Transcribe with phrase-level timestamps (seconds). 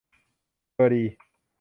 [0.73, 1.03] เบอร์ดี